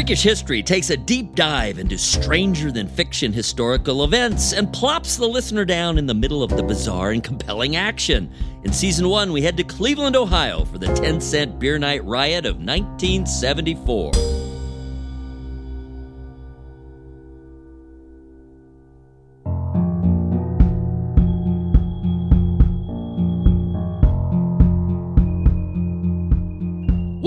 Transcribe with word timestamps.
Freakish 0.00 0.22
History 0.22 0.62
takes 0.62 0.88
a 0.88 0.96
deep 0.96 1.34
dive 1.34 1.78
into 1.78 1.98
stranger 1.98 2.72
than 2.72 2.88
fiction 2.88 3.34
historical 3.34 4.02
events 4.02 4.54
and 4.54 4.72
plops 4.72 5.18
the 5.18 5.28
listener 5.28 5.66
down 5.66 5.98
in 5.98 6.06
the 6.06 6.14
middle 6.14 6.42
of 6.42 6.56
the 6.56 6.62
bizarre 6.62 7.10
and 7.10 7.22
compelling 7.22 7.76
action. 7.76 8.32
In 8.64 8.72
season 8.72 9.10
one, 9.10 9.30
we 9.30 9.42
head 9.42 9.58
to 9.58 9.62
Cleveland, 9.62 10.16
Ohio 10.16 10.64
for 10.64 10.78
the 10.78 10.86
10 10.94 11.20
cent 11.20 11.58
beer 11.58 11.78
night 11.78 12.02
riot 12.06 12.46
of 12.46 12.56
1974. 12.56 14.29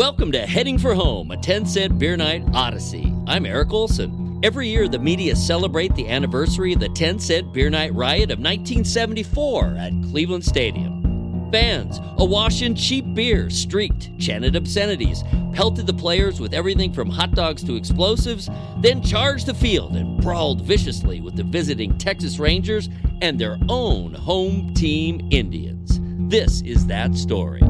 Welcome 0.04 0.34
to 0.34 0.46
Heading 0.46 0.78
for 0.78 0.94
Home, 0.94 1.32
a 1.32 1.38
10 1.38 1.66
cent 1.66 1.98
beer 1.98 2.18
night 2.18 2.44
odyssey. 2.54 3.16
I'm 3.26 3.46
Eric 3.46 3.72
Olsen. 3.72 4.42
Every 4.44 4.68
year, 4.68 4.90
the 4.90 5.00
media 5.00 5.34
celebrate 5.34 5.96
the 5.96 6.10
anniversary 6.10 6.74
of 6.74 6.82
the 6.82 6.90
10 6.90 7.20
cent 7.20 7.54
beer 7.54 7.70
night 7.70 7.94
riot 7.94 8.30
of 8.30 8.40
1974 8.40 9.78
at 9.80 9.94
Cleveland 10.12 10.44
Stadium. 10.44 11.50
Fans, 11.54 12.02
awash 12.18 12.62
in 12.62 12.76
cheap 12.76 13.14
beer, 13.14 13.50
streaked, 13.50 14.10
chanted 14.20 14.58
obscenities, 14.58 15.24
pelted 15.54 15.88
the 15.88 15.94
players 15.94 16.38
with 16.42 16.54
everything 16.54 16.92
from 16.92 17.10
hot 17.10 17.32
dogs 17.32 17.64
to 17.64 17.78
explosives, 17.78 18.50
then 18.82 19.02
charged 19.02 19.46
the 19.46 19.54
field 19.54 19.96
and 19.96 20.22
brawled 20.22 20.64
viciously 20.64 21.22
with 21.22 21.38
the 21.38 21.44
visiting 21.44 21.98
Texas 21.98 22.40
Rangers 22.40 22.90
and 23.22 23.40
their 23.40 23.58
own 23.70 24.14
home 24.14 24.74
team 24.74 25.26
Indians. 25.32 26.02
This 26.30 26.62
is 26.64 26.88
that 26.88 27.16
story. 27.16 27.62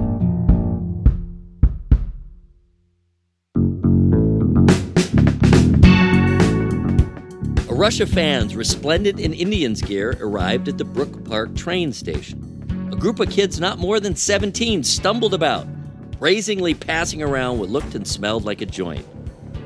Rush 7.84 8.00
of 8.00 8.10
fans 8.10 8.56
resplendent 8.56 9.20
in 9.20 9.34
Indians 9.34 9.82
gear 9.82 10.18
arrived 10.22 10.70
at 10.70 10.78
the 10.78 10.86
Brook 10.86 11.26
Park 11.26 11.54
train 11.54 11.92
station. 11.92 12.90
A 12.94 12.96
group 12.96 13.20
of 13.20 13.30
kids 13.30 13.60
not 13.60 13.78
more 13.78 14.00
than 14.00 14.16
17 14.16 14.86
stumbled 14.86 15.34
about, 15.34 15.68
brazenly 16.18 16.76
passing 16.76 17.22
around 17.22 17.60
what 17.60 17.68
looked 17.68 17.94
and 17.94 18.08
smelled 18.08 18.46
like 18.46 18.62
a 18.62 18.66
joint. 18.66 19.06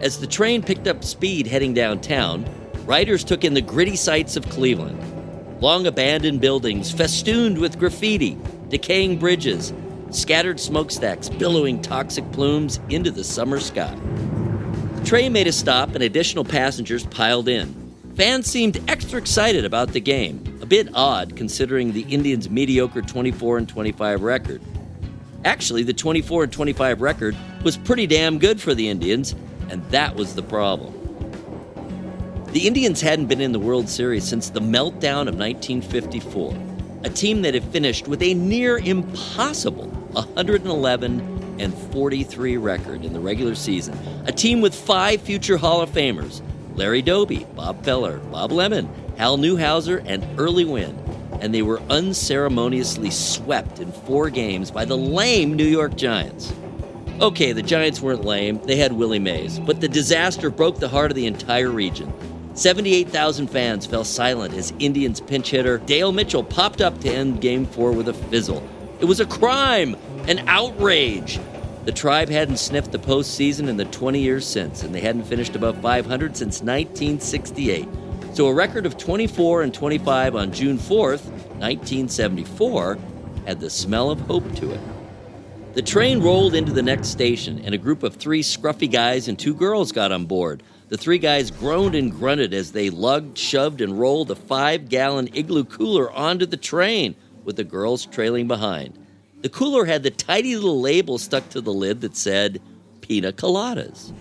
As 0.02 0.20
the 0.20 0.26
train 0.26 0.64
picked 0.64 0.88
up 0.88 1.04
speed 1.04 1.46
heading 1.46 1.76
downtown, 1.76 2.44
riders 2.88 3.24
took 3.24 3.44
in 3.44 3.54
the 3.54 3.62
gritty 3.62 3.96
sights 3.96 4.36
of 4.36 4.50
Cleveland. 4.50 5.62
Long 5.62 5.86
abandoned 5.86 6.42
buildings 6.42 6.92
festooned 6.92 7.60
with 7.60 7.78
graffiti, 7.78 8.36
decaying 8.70 9.20
bridges, 9.20 9.74
scattered 10.10 10.60
smokestacks 10.60 11.30
billowing 11.30 11.84
toxic 11.84 12.32
plumes 12.32 12.80
into 12.90 13.12
the 13.12 13.24
summer 13.24 13.60
sky. 13.60 13.96
The 14.96 15.06
train 15.06 15.34
made 15.34 15.46
a 15.46 15.52
stop 15.52 15.94
and 15.94 16.04
additional 16.04 16.46
passengers 16.46 17.06
piled 17.06 17.48
in. 17.48 17.87
Fans 18.18 18.48
seemed 18.48 18.82
extra 18.90 19.20
excited 19.20 19.64
about 19.64 19.90
the 19.90 20.00
game, 20.00 20.42
a 20.60 20.66
bit 20.66 20.90
odd 20.96 21.36
considering 21.36 21.92
the 21.92 22.02
Indians' 22.02 22.50
mediocre 22.50 23.04
24 23.04 23.60
and 23.60 23.70
25 23.70 24.24
record. 24.24 24.60
Actually, 25.46 25.84
the 25.84 25.94
24 25.94 26.46
and 26.46 26.52
25 26.52 27.00
record 27.00 27.38
was 27.64 27.78
pretty 27.78 28.08
damn 28.08 28.40
good 28.40 28.60
for 28.60 28.74
the 28.74 28.90
Indians, 28.90 29.36
and 29.70 29.88
that 29.92 30.16
was 30.16 30.34
the 30.34 30.42
problem. 30.42 30.96
The 32.54 32.66
Indians 32.66 33.02
hadn't 33.02 33.28
been 33.28 33.40
in 33.40 33.52
the 33.52 33.60
World 33.60 33.88
Series 33.88 34.24
since 34.24 34.50
the 34.50 34.62
meltdown 34.62 35.28
of 35.28 35.38
1954, 35.38 36.58
a 37.04 37.12
team 37.12 37.44
that 37.44 37.54
had 37.54 37.66
finished 37.66 38.08
with 38.08 38.24
a 38.24 38.34
near 38.34 38.80
impossible 38.80 39.90
111 40.14 41.60
and 41.60 41.72
43 41.92 42.58
record 42.58 43.06
in 43.06 43.14
the 43.14 43.20
regular 43.20 43.54
season, 43.54 43.96
a 44.26 44.32
team 44.32 44.60
with 44.60 44.74
five 44.74 45.22
future 45.22 45.58
Hall 45.58 45.82
of 45.82 45.92
Famers 45.92 46.42
Larry 46.78 47.02
Doby, 47.02 47.46
Bob 47.56 47.84
Feller, 47.84 48.20
Bob 48.20 48.52
Lemon, 48.52 48.88
Hal 49.18 49.38
Newhouser, 49.40 50.04
and 50.06 50.26
Early 50.40 50.64
Wynn. 50.64 50.96
And 51.42 51.54
they 51.54 51.64
were 51.64 51.82
unceremoniously 51.90 53.10
swept 53.10 53.80
in 53.80 53.92
four 53.92 54.30
games 54.30 54.70
by 54.70 54.86
the 54.86 54.96
lame 54.96 55.56
New 55.56 55.66
York 55.66 55.96
Giants. 55.96 56.54
Okay, 57.20 57.52
the 57.52 57.64
Giants 57.64 58.00
weren't 58.00 58.24
lame, 58.24 58.60
they 58.66 58.76
had 58.76 58.94
Willie 58.94 59.18
Mays, 59.18 59.58
but 59.58 59.82
the 59.82 59.88
disaster 59.88 60.52
broke 60.52 60.78
the 60.78 60.88
heart 60.88 61.10
of 61.10 61.16
the 61.16 61.26
entire 61.26 61.72
region. 61.72 62.14
78,000 62.54 63.48
fans 63.48 63.88
fell 63.88 64.04
silent 64.04 64.54
as 64.54 64.72
Indians 64.78 65.20
pinch 65.20 65.50
hitter 65.50 65.80
Dale 65.80 66.12
Mitchell 66.12 66.44
popped 66.44 66.80
up 66.80 67.00
to 67.02 67.10
end 67.10 67.42
game 67.42 67.66
four 67.66 67.92
with 67.92 68.08
a 68.08 68.14
fizzle. 68.14 68.68
It 69.00 69.06
was 69.06 69.20
a 69.20 69.26
crime, 69.26 69.96
an 70.28 70.48
outrage. 70.48 71.40
The 71.88 71.94
tribe 71.94 72.28
hadn't 72.28 72.58
sniffed 72.58 72.92
the 72.92 73.00
postseason 73.00 73.70
in 73.70 73.78
the 73.78 73.86
20 73.86 74.20
years 74.20 74.46
since, 74.46 74.84
and 74.84 74.94
they 74.94 75.00
hadn't 75.00 75.24
finished 75.24 75.56
above 75.56 75.82
500 75.82 76.36
since 76.36 76.62
1968. 76.62 77.88
So 78.34 78.48
a 78.48 78.54
record 78.54 78.86
of 78.86 78.98
24 78.98 79.62
and 79.62 79.74
25 79.74 80.36
on 80.36 80.52
June 80.52 80.78
4th, 80.78 81.24
1974, 81.62 82.98
had 83.46 83.62
the 83.62 83.70
smell 83.70 84.12
of 84.12 84.20
hope 84.20 84.54
to 84.56 84.72
it. 84.72 84.82
The 85.76 85.82
train 85.82 86.20
rolled 86.22 86.56
into 86.56 86.74
the 86.74 86.82
next 86.82 87.08
station, 87.08 87.62
and 87.64 87.74
a 87.74 87.78
group 87.78 88.04
of 88.04 88.18
three 88.18 88.44
scruffy 88.44 88.92
guys 88.92 89.30
and 89.30 89.40
two 89.40 89.54
girls 89.54 89.94
got 89.94 90.12
on 90.12 90.26
board. 90.26 90.64
The 90.90 90.98
three 90.98 91.20
guys 91.20 91.52
groaned 91.52 91.96
and 91.96 92.12
grunted 92.12 92.54
as 92.54 92.74
they 92.74 92.90
lugged, 92.90 93.38
shoved, 93.38 93.80
and 93.80 93.98
rolled 93.98 94.30
a 94.30 94.36
five 94.36 94.90
gallon 94.90 95.30
igloo 95.34 95.64
cooler 95.64 96.12
onto 96.12 96.48
the 96.48 96.58
train, 96.58 97.16
with 97.46 97.56
the 97.56 97.64
girls 97.64 98.06
trailing 98.06 98.50
behind. 98.50 99.07
The 99.48 99.54
cooler 99.54 99.86
had 99.86 100.04
the 100.04 100.12
tidy 100.12 100.56
little 100.56 100.82
label 100.82 101.18
stuck 101.18 101.48
to 101.52 101.62
the 101.62 101.72
lid 101.72 102.02
that 102.02 102.18
said, 102.18 102.62
Pina 103.00 103.32
Coladas. 103.32 104.12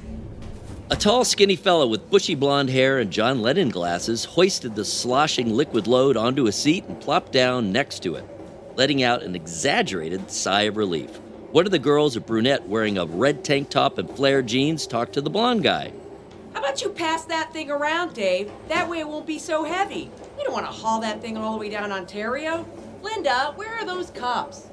A 0.88 0.94
tall, 0.94 1.24
skinny 1.24 1.56
fellow 1.56 1.88
with 1.88 2.08
bushy 2.10 2.36
blonde 2.36 2.70
hair 2.70 3.00
and 3.00 3.10
John 3.10 3.42
Lennon 3.42 3.70
glasses 3.70 4.24
hoisted 4.24 4.76
the 4.76 4.84
sloshing 4.84 5.52
liquid 5.52 5.88
load 5.88 6.16
onto 6.16 6.46
a 6.46 6.52
seat 6.52 6.84
and 6.84 7.00
plopped 7.00 7.32
down 7.32 7.72
next 7.72 8.04
to 8.04 8.14
it, 8.14 8.24
letting 8.76 9.02
out 9.02 9.24
an 9.24 9.34
exaggerated 9.34 10.30
sigh 10.30 10.62
of 10.62 10.76
relief. 10.76 11.16
One 11.50 11.66
of 11.66 11.72
the 11.72 11.80
girls, 11.80 12.14
a 12.14 12.20
brunette 12.20 12.68
wearing 12.68 12.96
a 12.96 13.04
red 13.04 13.42
tank 13.42 13.68
top 13.68 13.98
and 13.98 14.08
flared 14.08 14.46
jeans, 14.46 14.86
talked 14.86 15.14
to 15.14 15.20
the 15.20 15.28
blonde 15.28 15.64
guy. 15.64 15.92
How 16.52 16.60
about 16.60 16.82
you 16.82 16.90
pass 16.90 17.24
that 17.24 17.52
thing 17.52 17.68
around, 17.68 18.14
Dave? 18.14 18.52
That 18.68 18.88
way 18.88 19.00
it 19.00 19.08
won't 19.08 19.26
be 19.26 19.40
so 19.40 19.64
heavy. 19.64 20.08
We 20.38 20.44
don't 20.44 20.52
want 20.52 20.66
to 20.66 20.72
haul 20.72 21.00
that 21.00 21.20
thing 21.20 21.36
all 21.36 21.54
the 21.54 21.58
way 21.58 21.68
down 21.68 21.90
Ontario. 21.90 22.64
Linda, 23.02 23.52
where 23.56 23.74
are 23.74 23.84
those 23.84 24.10
cups? 24.10 24.68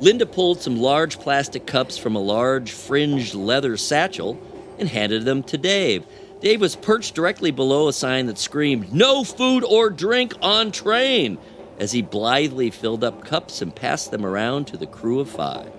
Linda 0.00 0.24
pulled 0.24 0.62
some 0.62 0.80
large 0.80 1.18
plastic 1.18 1.66
cups 1.66 1.98
from 1.98 2.16
a 2.16 2.20
large 2.20 2.72
fringed 2.72 3.34
leather 3.34 3.76
satchel 3.76 4.40
and 4.78 4.88
handed 4.88 5.26
them 5.26 5.42
to 5.44 5.58
Dave. 5.58 6.06
Dave 6.40 6.62
was 6.62 6.74
perched 6.74 7.14
directly 7.14 7.50
below 7.50 7.86
a 7.86 7.92
sign 7.92 8.24
that 8.26 8.38
screamed, 8.38 8.94
No 8.94 9.24
food 9.24 9.62
or 9.62 9.90
drink 9.90 10.32
on 10.40 10.72
train, 10.72 11.36
as 11.78 11.92
he 11.92 12.00
blithely 12.00 12.70
filled 12.70 13.04
up 13.04 13.24
cups 13.26 13.60
and 13.60 13.74
passed 13.74 14.10
them 14.10 14.24
around 14.24 14.66
to 14.68 14.78
the 14.78 14.86
crew 14.86 15.20
of 15.20 15.28
five. 15.28 15.70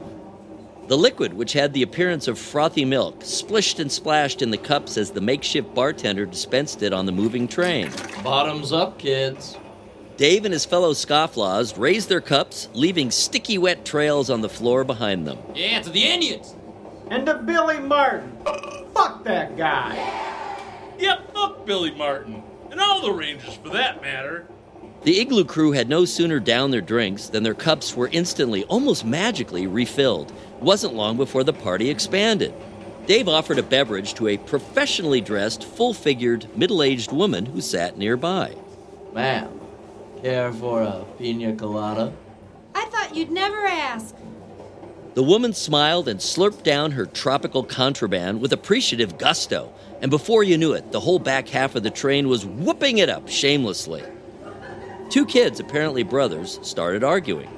The 0.87 0.97
liquid, 0.97 1.33
which 1.33 1.53
had 1.53 1.73
the 1.73 1.83
appearance 1.83 2.27
of 2.27 2.37
frothy 2.37 2.85
milk, 2.85 3.21
splished 3.21 3.79
and 3.79 3.91
splashed 3.91 4.41
in 4.41 4.51
the 4.51 4.57
cups 4.57 4.97
as 4.97 5.11
the 5.11 5.21
makeshift 5.21 5.73
bartender 5.73 6.25
dispensed 6.25 6.83
it 6.83 6.93
on 6.93 7.07
the 7.07 7.11
moving 7.11 7.47
train. 7.47 7.89
Bottoms 8.23 8.71
up, 8.71 8.99
kids. 8.99 9.57
Dave 10.21 10.45
and 10.45 10.53
his 10.53 10.65
fellow 10.65 10.93
scofflaws 10.93 11.79
raised 11.79 12.07
their 12.07 12.21
cups, 12.21 12.69
leaving 12.75 13.09
sticky 13.09 13.57
wet 13.57 13.83
trails 13.83 14.29
on 14.29 14.41
the 14.41 14.49
floor 14.49 14.83
behind 14.83 15.25
them. 15.25 15.39
Yeah, 15.55 15.81
to 15.81 15.89
the 15.89 16.03
Indians. 16.03 16.53
And 17.09 17.25
to 17.25 17.39
Billy 17.39 17.79
Martin. 17.79 18.37
Fuck 18.93 19.23
that 19.23 19.57
guy. 19.57 19.95
Yep, 20.99 21.33
fuck 21.33 21.65
Billy 21.65 21.89
Martin. 21.89 22.43
And 22.69 22.79
all 22.79 23.01
the 23.01 23.11
Rangers 23.11 23.55
for 23.55 23.69
that 23.69 24.03
matter. 24.03 24.45
The 25.01 25.19
Igloo 25.19 25.43
crew 25.43 25.71
had 25.71 25.89
no 25.89 26.05
sooner 26.05 26.39
downed 26.39 26.71
their 26.71 26.81
drinks 26.81 27.27
than 27.29 27.41
their 27.41 27.55
cups 27.55 27.95
were 27.95 28.09
instantly, 28.11 28.63
almost 28.65 29.03
magically, 29.03 29.65
refilled. 29.65 30.29
It 30.29 30.61
wasn't 30.61 30.93
long 30.93 31.17
before 31.17 31.43
the 31.43 31.51
party 31.51 31.89
expanded. 31.89 32.53
Dave 33.07 33.27
offered 33.27 33.57
a 33.57 33.63
beverage 33.63 34.13
to 34.13 34.27
a 34.27 34.37
professionally 34.37 35.19
dressed, 35.19 35.63
full 35.63 35.95
figured, 35.95 36.45
middle 36.55 36.83
aged 36.83 37.11
woman 37.11 37.47
who 37.47 37.59
sat 37.59 37.97
nearby. 37.97 38.53
Ma'am, 39.15 39.60
care 40.21 40.53
for 40.53 40.81
a 40.81 41.03
pina 41.17 41.55
colada? 41.55 42.13
I 42.75 42.85
thought 42.85 43.15
you'd 43.15 43.31
never 43.31 43.65
ask. 43.65 44.15
The 45.13 45.23
woman 45.23 45.53
smiled 45.53 46.07
and 46.07 46.19
slurped 46.19 46.63
down 46.63 46.91
her 46.91 47.05
tropical 47.05 47.63
contraband 47.63 48.39
with 48.39 48.53
appreciative 48.53 49.17
gusto, 49.17 49.73
and 49.99 50.09
before 50.09 50.43
you 50.43 50.57
knew 50.57 50.73
it, 50.73 50.91
the 50.91 50.99
whole 50.99 51.19
back 51.19 51.49
half 51.49 51.75
of 51.75 51.83
the 51.83 51.89
train 51.89 52.29
was 52.29 52.45
whooping 52.45 52.99
it 52.99 53.09
up 53.09 53.27
shamelessly. 53.27 54.03
Two 55.09 55.25
kids, 55.25 55.59
apparently 55.59 56.03
brothers, 56.03 56.59
started 56.61 57.03
arguing. 57.03 57.49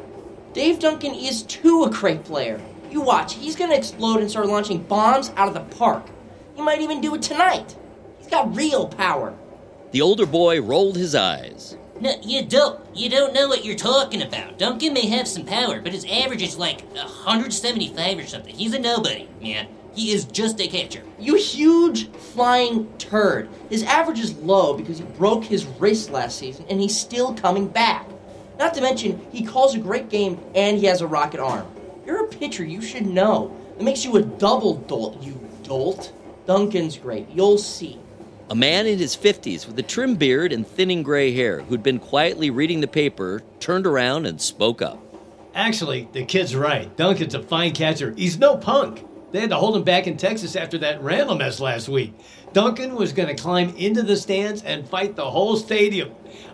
Dave 0.54 0.80
Duncan 0.80 1.14
is 1.14 1.44
too 1.44 1.84
a 1.84 1.90
great 1.90 2.24
player. 2.24 2.60
You 2.90 3.02
watch, 3.02 3.36
he's 3.36 3.56
gonna 3.56 3.76
explode 3.76 4.22
and 4.22 4.30
start 4.30 4.48
launching 4.48 4.82
bombs 4.82 5.32
out 5.36 5.48
of 5.48 5.54
the 5.54 5.76
park. 5.78 6.06
He 6.56 6.62
might 6.62 6.82
even 6.82 7.02
do 7.02 7.14
it 7.16 7.22
tonight. 7.22 7.76
He's 8.18 8.28
got 8.30 8.56
real 8.56 8.88
power. 8.88 9.34
The 9.92 10.02
older 10.02 10.26
boy 10.26 10.62
rolled 10.62 10.98
his 10.98 11.14
eyes. 11.14 11.78
No, 12.00 12.16
you 12.24 12.44
don't. 12.44 12.80
You 12.96 13.10
don't 13.10 13.34
know 13.34 13.48
what 13.48 13.64
you're 13.64 13.76
talking 13.76 14.22
about. 14.22 14.58
Duncan 14.58 14.94
may 14.94 15.08
have 15.08 15.28
some 15.28 15.46
power, 15.46 15.80
but 15.80 15.94
his 15.94 16.06
average 16.06 16.42
is 16.42 16.58
like 16.58 16.82
175 16.94 18.18
or 18.20 18.26
something. 18.26 18.54
He's 18.54 18.74
a 18.74 18.80
nobody. 18.80 19.30
man. 19.42 19.68
He 19.96 20.12
is 20.12 20.26
just 20.26 20.60
a 20.60 20.68
catcher. 20.68 21.04
You 21.20 21.36
huge 21.36 22.10
flying 22.10 22.92
turd. 22.98 23.48
His 23.70 23.84
average 23.84 24.20
is 24.20 24.36
low 24.38 24.76
because 24.76 24.98
he 24.98 25.04
broke 25.04 25.44
his 25.44 25.66
wrist 25.66 26.10
last 26.10 26.40
season 26.40 26.66
and 26.68 26.82
he's 26.82 26.98
still 26.98 27.36
coming 27.36 27.68
back. 27.68 28.08
Not 28.58 28.74
to 28.74 28.82
mention, 28.82 29.22
he 29.32 29.46
calls 29.46 29.76
a 29.76 29.80
great 29.80 30.10
game 30.10 30.40
and 30.56 30.80
he 30.80 30.88
has 30.88 31.02
a 31.02 31.08
rocket 31.08 31.40
arm. 31.40 31.68
You're 32.08 32.26
a 32.26 32.28
pitcher, 32.28 32.66
you 32.66 32.82
should 32.82 33.06
know. 33.06 33.56
It 33.78 33.84
makes 33.84 34.04
you 34.04 34.16
a 34.16 34.22
double 34.24 34.76
dolt, 34.76 35.22
you 35.22 35.40
dolt. 35.64 36.12
Duncan's 36.48 36.98
great, 36.98 37.30
you'll 37.30 37.58
see. 37.60 38.00
A 38.50 38.56
man 38.56 38.88
in 38.88 39.00
his 39.00 39.16
50s 39.16 39.66
with 39.66 39.80
a 39.80 39.84
trim 39.84 40.16
beard 40.16 40.52
and 40.52 40.68
thinning 40.68 41.02
gray 41.02 41.32
hair 41.34 41.62
who'd 41.62 41.82
been 41.82 41.98
quietly 41.98 42.50
reading 42.50 42.82
the 42.82 42.88
paper 42.88 43.42
turned 43.60 43.88
around 43.88 44.26
and 44.26 44.42
spoke 44.42 44.82
up. 44.82 45.00
Actually, 45.56 46.10
the 46.12 46.26
kid's 46.26 46.56
right. 46.56 46.96
Duncan's 46.98 47.36
a 47.36 47.42
fine 47.42 47.72
catcher. 47.72 48.14
He's 48.18 48.38
no 48.38 48.58
punk. 48.58 49.08
They 49.32 49.40
had 49.40 49.50
to 49.52 49.56
hold 49.56 49.78
him 49.78 49.84
back 49.84 50.08
in 50.08 50.18
Texas 50.18 50.56
after 50.56 50.78
that 50.80 51.02
Randle 51.02 51.38
mess 51.38 51.60
last 51.60 51.88
week. 51.88 52.14
Duncan 52.52 52.96
was 52.96 53.14
going 53.14 53.34
to 53.34 53.42
climb 53.42 53.76
into 53.78 54.04
the 54.04 54.18
stands 54.18 54.62
and 54.62 54.88
fight 54.88 55.16
the 55.16 55.32
whole 55.32 55.56
stadium. 55.56 56.12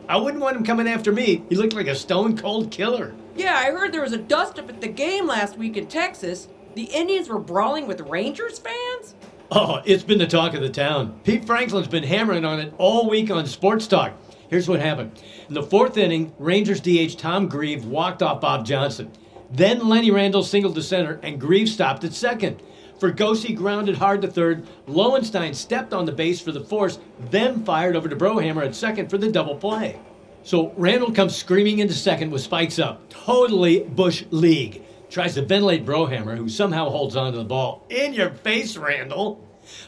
I 0.08 0.18
wouldn't 0.18 0.42
want 0.42 0.56
him 0.56 0.64
coming 0.64 0.88
after 0.88 1.12
me. 1.12 1.44
He 1.50 1.56
looked 1.56 1.74
like 1.74 1.88
a 1.88 1.96
stone 1.96 2.38
cold 2.38 2.72
killer. 2.72 3.14
Yeah, 3.36 3.56
I 3.56 3.72
heard 3.72 3.92
there 3.92 4.02
was 4.02 4.14
a 4.14 4.18
dust 4.18 4.60
up 4.60 4.70
at 4.70 4.80
the 4.80 4.88
game 4.88 5.28
last 5.28 5.58
week 5.58 5.76
in 5.76 5.88
Texas. 5.88 6.48
The 6.76 6.84
Indians 6.84 7.28
were 7.30 7.40
brawling 7.40 7.88
with 7.88 8.02
Rangers 8.02 8.60
fans? 8.60 9.16
Oh, 9.52 9.82
it's 9.84 10.04
been 10.04 10.20
the 10.20 10.28
talk 10.28 10.54
of 10.54 10.62
the 10.62 10.70
town. 10.70 11.20
Pete 11.24 11.44
Franklin's 11.44 11.88
been 11.88 12.04
hammering 12.04 12.46
on 12.46 12.60
it 12.60 12.72
all 12.78 13.10
week 13.10 13.32
on 13.32 13.48
Sports 13.48 13.88
Talk. 13.88 14.14
Here's 14.48 14.70
what 14.70 14.80
happened. 14.80 15.24
In 15.48 15.56
the 15.56 15.64
fourth 15.64 15.98
inning, 15.98 16.34
Rangers 16.38 16.80
DH 16.80 17.18
Tom 17.18 17.48
Grieve 17.48 17.86
walked 17.86 18.22
off 18.22 18.42
Bob 18.42 18.64
Johnson. 18.64 19.12
Then 19.50 19.90
Lenny 19.90 20.12
Randle 20.12 20.44
singled 20.44 20.76
to 20.76 20.84
center, 20.84 21.20
and 21.24 21.42
Grieve 21.42 21.68
stopped 21.68 22.04
at 22.04 22.14
second. 22.14 22.62
Fregosi 23.00 23.56
grounded 23.56 23.96
hard 23.96 24.22
to 24.22 24.28
third. 24.28 24.68
Lowenstein 24.86 25.56
stepped 25.56 25.96
on 25.96 26.06
the 26.06 26.12
base 26.12 26.40
for 26.40 26.52
the 26.52 26.64
force, 26.64 27.00
then 27.32 27.66
fired 27.66 27.96
over 27.96 28.08
to 28.08 28.16
Brohamer 28.16 28.64
at 28.64 28.76
second 28.76 29.10
for 29.10 29.18
the 29.18 29.32
double 29.32 29.56
play. 29.56 30.00
So 30.44 30.74
Randle 30.78 31.12
comes 31.12 31.36
screaming 31.36 31.80
into 31.80 31.96
second 31.96 32.30
with 32.30 32.42
spikes 32.44 32.78
up. 32.78 33.10
Totally 33.10 33.80
Bush 33.80 34.26
League. 34.30 34.84
Tries 35.10 35.34
to 35.34 35.42
ventilate 35.42 35.86
Brohamer, 35.86 36.38
who 36.38 36.48
somehow 36.48 36.90
holds 36.90 37.16
onto 37.16 37.40
the 37.40 37.44
ball. 37.44 37.86
In 37.90 38.14
your 38.14 38.30
face, 38.30 38.78
Randle! 38.78 39.44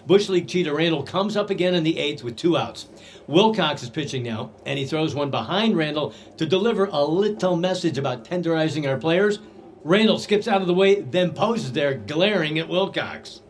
Bush 0.07 0.29
League 0.29 0.47
cheater 0.47 0.73
Randle 0.73 1.03
comes 1.03 1.38
up 1.38 1.50
again 1.50 1.75
in 1.75 1.83
the 1.83 2.00
eighth 2.00 2.23
with 2.23 2.35
two 2.35 2.57
outs. 2.57 2.88
Wilcox 3.27 3.83
is 3.83 3.89
pitching 3.89 4.23
now, 4.23 4.51
and 4.65 4.79
he 4.79 4.85
throws 4.85 5.13
one 5.13 5.29
behind 5.29 5.77
Randle 5.77 6.13
to 6.38 6.45
deliver 6.45 6.85
a 6.85 7.03
little 7.03 7.56
message 7.56 7.97
about 7.97 8.25
tenderizing 8.25 8.88
our 8.88 8.97
players. 8.97 9.39
Randle 9.83 10.19
skips 10.19 10.47
out 10.47 10.62
of 10.62 10.68
the 10.68 10.73
way, 10.73 11.01
then 11.01 11.33
poses 11.33 11.71
there, 11.71 11.94
glaring 11.94 12.57
at 12.59 12.68
Wilcox. 12.68 13.41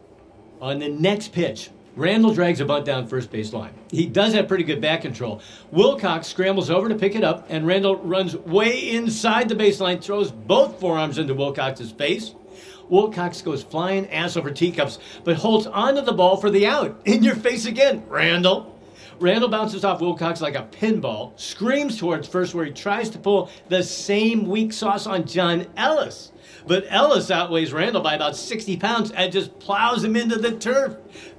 On 0.62 0.80
the 0.80 0.90
next 0.90 1.32
pitch, 1.32 1.70
Randle 1.96 2.34
drags 2.34 2.62
a 2.62 2.66
bunt 2.66 2.86
down 2.86 3.06
first 3.06 3.32
base 3.32 3.52
line. 3.52 3.74
He 3.92 4.06
does 4.06 4.34
have 4.34 4.48
pretty 4.48 4.64
good 4.64 4.80
back 4.80 5.02
control. 5.02 5.42
Wilcox 5.72 6.28
scrambles 6.28 6.70
over 6.70 6.88
to 6.88 6.96
pick 6.96 7.16
it 7.16 7.24
up, 7.24 7.46
and 7.50 7.68
Randle 7.68 7.98
runs 7.98 8.36
way 8.36 8.92
inside 8.92 9.50
the 9.50 9.56
baseline, 9.56 10.02
throws 10.02 10.32
both 10.32 10.80
forearms 10.80 11.18
into 11.18 11.34
Wilcox's 11.34 11.92
face. 11.92 12.34
Wilcox 12.88 13.42
goes 13.42 13.64
flying 13.64 14.10
ass 14.10 14.38
over 14.38 14.52
teacups, 14.52 15.00
but 15.26 15.36
holds 15.36 15.68
onto 15.68 16.02
the 16.02 16.14
ball 16.14 16.38
for 16.38 16.50
the 16.50 16.66
out. 16.66 17.02
In 17.06 17.24
your 17.24 17.36
face 17.36 17.66
again, 17.66 18.04
Randle. 18.08 18.78
Randle 19.20 19.50
bounces 19.50 19.86
off 19.86 20.02
Wilcox 20.02 20.42
like 20.42 20.56
a 20.56 20.68
pinball, 20.72 21.40
screams 21.40 21.98
towards 21.98 22.28
first 22.28 22.56
where 22.56 22.66
he 22.66 22.72
tries 22.72 23.10
to 23.12 23.20
pull 23.20 23.52
the 23.70 23.84
same 23.84 24.48
weak 24.48 24.74
sauce 24.74 25.06
on 25.06 25.28
John 25.28 25.68
Ellis. 25.78 26.32
But 26.68 26.86
Ellis 26.90 27.32
outweighs 27.32 27.74
Randle 27.74 28.02
by 28.02 28.16
about 28.16 28.36
60 28.36 28.78
pounds 28.78 29.12
and 29.12 29.32
just 29.32 29.60
plows 29.60 30.04
him 30.04 30.16
into 30.16 30.38
the 30.38 30.52
turf. 30.52 30.96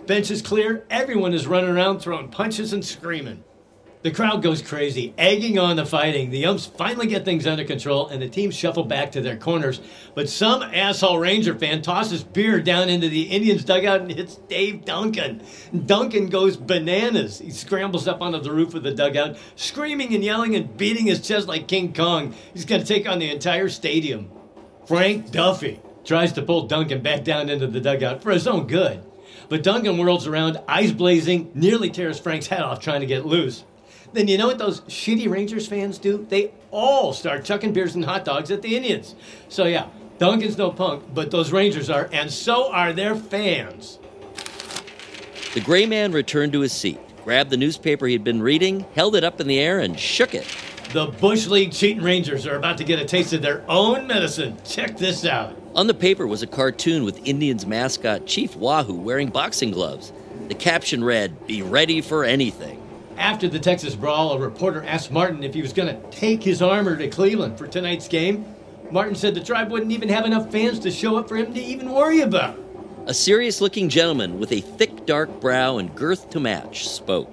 Bench 0.07 0.31
is 0.31 0.43
clear, 0.43 0.85
everyone 0.91 1.35
is 1.35 1.47
running 1.47 1.71
around 1.71 2.01
throwing 2.01 2.29
punches 2.29 2.73
and 2.73 2.85
screaming. 2.85 3.45
The 4.03 4.11
crowd 4.11 4.43
goes 4.43 4.63
crazy, 4.63 5.15
egging 5.17 5.61
on 5.61 5.77
the 5.77 5.87
fighting. 5.87 6.31
The 6.31 6.45
umps 6.47 6.67
finally 6.67 7.07
get 7.07 7.25
things 7.25 7.47
under 7.47 7.63
control, 7.63 8.09
and 8.09 8.21
the 8.21 8.29
teams 8.29 8.57
shuffle 8.57 8.83
back 8.83 9.13
to 9.13 9.21
their 9.21 9.37
corners. 9.37 9.81
But 10.17 10.29
some 10.29 10.61
asshole 10.61 11.21
Ranger 11.21 11.57
fan 11.57 11.83
tosses 11.83 12.25
beer 12.25 12.61
down 12.61 12.89
into 12.89 13.09
the 13.09 13.23
Indians' 13.23 13.65
dugout 13.65 14.01
and 14.01 14.11
hits 14.11 14.35
Dave 14.49 14.85
Duncan. 14.85 15.43
Duncan 15.87 16.31
goes 16.31 16.57
bananas. 16.57 17.39
He 17.39 17.53
scrambles 17.53 18.09
up 18.09 18.21
onto 18.21 18.41
the 18.41 18.51
roof 18.51 18.75
of 18.75 18.83
the 18.83 18.93
dugout, 18.93 19.37
screaming 19.55 20.13
and 20.17 20.25
yelling 20.25 20.57
and 20.57 20.77
beating 20.77 21.07
his 21.07 21.21
chest 21.21 21.47
like 21.47 21.69
King 21.69 21.95
Kong. 21.95 22.35
He's 22.55 22.65
going 22.65 22.81
to 22.81 22.87
take 22.87 23.09
on 23.09 23.21
the 23.21 23.31
entire 23.31 23.69
stadium. 23.69 24.29
Frank 24.87 25.31
Duffy 25.31 25.81
tries 26.05 26.33
to 26.33 26.43
pull 26.43 26.67
Duncan 26.67 27.03
back 27.03 27.25
down 27.25 27.49
into 27.49 27.67
the 27.67 27.81
dugout 27.81 28.23
for 28.23 28.33
his 28.33 28.47
own 28.47 28.67
good. 28.67 29.03
But 29.49 29.63
Duncan 29.63 29.97
whirls 29.97 30.27
around, 30.27 30.61
eyes 30.67 30.93
blazing, 30.93 31.51
nearly 31.55 31.91
tears 31.91 32.19
Frank's 32.19 32.49
head 32.49 32.63
off 32.63 32.81
trying 32.81 33.01
to 33.01 33.07
get 33.07 33.25
loose. 33.25 33.65
Then 34.13 34.29
you 34.29 34.37
know 34.37 34.47
what 34.47 34.59
those 34.59 34.81
shitty 34.83 35.31
Rangers 35.31 35.67
fans 35.67 35.99
do? 35.99 36.27
They 36.29 36.53
all 36.71 37.13
start 37.13 37.45
chucking 37.45 37.73
beers 37.73 37.95
and 37.95 38.05
hot 38.05 38.25
dogs 38.25 38.51
at 38.51 38.63
the 38.63 38.77
Indians. 38.77 39.15
So 39.49 39.65
yeah, 39.65 39.89
Duncan's 40.19 40.59
no 40.59 40.71
punk, 40.71 41.05
but 41.15 41.31
those 41.31 41.53
Rangers 41.53 41.89
are, 41.89 42.09
and 42.13 42.31
so 42.31 42.71
are 42.73 42.93
their 42.93 43.15
fans. 43.15 43.99
The 45.55 45.61
gray 45.61 45.87
man 45.87 46.13
returned 46.13 46.53
to 46.53 46.61
his 46.61 46.73
seat, 46.73 46.99
grabbed 47.25 47.51
the 47.51 47.57
newspaper 47.57 48.07
he'd 48.07 48.25
been 48.25 48.43
reading, 48.43 48.87
held 48.95 49.17
it 49.17 49.25
up 49.25 49.41
in 49.41 49.47
the 49.47 49.59
air, 49.59 49.81
and 49.81 49.99
shook 49.99 50.35
it. 50.35 50.47
The 50.93 51.07
Bush 51.07 51.47
League 51.47 51.73
cheating 51.73 52.03
Rangers 52.03 52.47
are 52.47 52.57
about 52.57 52.77
to 52.77 52.85
get 52.85 52.99
a 52.99 53.07
taste 53.07 53.33
of 53.33 53.41
their 53.41 53.65
own 53.67 54.07
medicine. 54.07 54.59
Check 54.63 54.99
this 54.99 55.25
out. 55.25 55.57
On 55.75 55.87
the 55.87 55.95
paper 55.95 56.27
was 56.27 56.43
a 56.43 56.47
cartoon 56.47 57.05
with 57.05 57.27
Indians 57.27 57.65
mascot 57.65 58.27
Chief 58.27 58.55
Wahoo 58.57 59.01
wearing 59.01 59.31
boxing 59.31 59.71
gloves. 59.71 60.13
The 60.49 60.55
caption 60.55 61.03
read, 61.03 61.47
Be 61.47 61.63
ready 61.63 62.03
for 62.03 62.25
anything. 62.25 62.79
After 63.17 63.49
the 63.49 63.59
Texas 63.59 63.95
brawl, 63.95 64.33
a 64.33 64.39
reporter 64.39 64.85
asked 64.85 65.11
Martin 65.11 65.43
if 65.43 65.55
he 65.55 65.63
was 65.63 65.73
going 65.73 65.89
to 65.89 66.11
take 66.11 66.43
his 66.43 66.61
armor 66.61 66.95
to 66.95 67.09
Cleveland 67.09 67.57
for 67.57 67.67
tonight's 67.67 68.07
game. 68.07 68.45
Martin 68.91 69.15
said 69.15 69.35
the 69.35 69.43
tribe 69.43 69.71
wouldn't 69.71 69.93
even 69.93 70.11
have 70.11 70.27
enough 70.27 70.53
fans 70.53 70.79
to 70.81 70.91
show 70.91 71.17
up 71.17 71.27
for 71.27 71.37
him 71.37 71.55
to 71.55 71.61
even 71.61 71.91
worry 71.91 72.21
about. 72.21 72.59
A 73.07 73.15
serious 73.15 73.63
looking 73.63 73.89
gentleman 73.89 74.39
with 74.39 74.53
a 74.53 74.61
thick, 74.61 75.07
dark 75.07 75.41
brow 75.41 75.79
and 75.79 75.95
girth 75.95 76.29
to 76.31 76.41
match 76.41 76.87
spoke. 76.87 77.33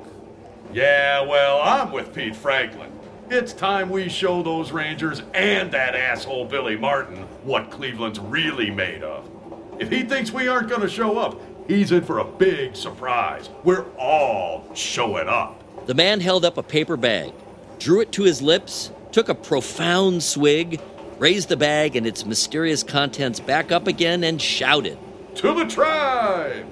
Yeah, 0.71 1.27
well, 1.27 1.59
I'm 1.61 1.91
with 1.91 2.15
Pete 2.15 2.38
Franklin. 2.38 2.89
It's 3.31 3.53
time 3.53 3.91
we 3.91 4.09
show 4.09 4.41
those 4.41 4.71
Rangers 4.71 5.21
and 5.35 5.71
that 5.71 5.93
asshole 5.93 6.45
Billy 6.45 6.75
Martin 6.75 7.17
what 7.43 7.69
Cleveland's 7.69 8.17
really 8.17 8.71
made 8.71 9.03
of. 9.03 9.29
If 9.77 9.91
he 9.91 10.01
thinks 10.01 10.31
we 10.31 10.47
aren't 10.47 10.67
going 10.67 10.81
to 10.81 10.89
show 10.89 11.19
up, 11.19 11.39
he's 11.67 11.91
in 11.91 12.03
for 12.03 12.17
a 12.17 12.23
big 12.23 12.75
surprise. 12.75 13.47
We're 13.63 13.85
all 13.99 14.65
showing 14.73 15.27
up. 15.27 15.85
The 15.85 15.94
man 15.94 16.21
held 16.21 16.44
up 16.44 16.57
a 16.57 16.63
paper 16.63 16.97
bag, 16.97 17.31
drew 17.77 18.01
it 18.01 18.11
to 18.13 18.23
his 18.23 18.42
lips, 18.42 18.89
took 19.11 19.30
a 19.30 19.35
profound 19.35 20.23
swig, 20.23 20.81
raised 21.19 21.49
the 21.49 21.57
bag 21.57 21.95
and 21.95 22.07
its 22.07 22.25
mysterious 22.25 22.81
contents 22.81 23.39
back 23.39 23.71
up 23.71 23.85
again, 23.85 24.23
and 24.23 24.42
shouted, 24.42 24.97
To 25.35 25.54
the 25.54 25.65
tribe! 25.65 26.65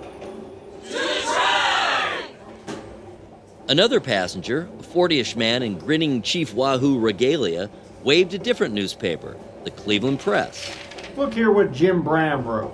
Another 3.70 4.00
passenger, 4.00 4.70
a 4.80 4.84
40 4.84 5.20
ish 5.20 5.36
man 5.36 5.62
in 5.62 5.78
grinning 5.78 6.22
Chief 6.22 6.54
Wahoo 6.54 6.98
regalia, 6.98 7.70
waved 8.02 8.34
a 8.34 8.38
different 8.38 8.74
newspaper, 8.74 9.36
the 9.66 9.72
Cleveland 9.72 10.22
Press. 10.22 10.74
Look 11.18 11.34
here 11.34 11.52
what 11.52 11.74
Jim 11.74 12.02
Braham 12.02 12.46
wrote. 12.46 12.74